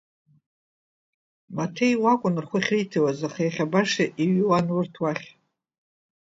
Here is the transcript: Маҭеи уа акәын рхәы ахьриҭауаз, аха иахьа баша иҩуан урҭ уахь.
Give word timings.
Маҭеи 1.55 1.95
уа 2.01 2.11
акәын 2.13 2.35
рхәы 2.43 2.59
ахьриҭауаз, 2.61 3.19
аха 3.27 3.41
иахьа 3.43 3.71
баша 3.71 4.05
иҩуан 4.23 4.67
урҭ 4.77 4.93
уахь. 5.01 5.27